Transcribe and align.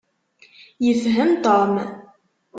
Yefhem 0.85 1.31
Tom. 1.43 1.71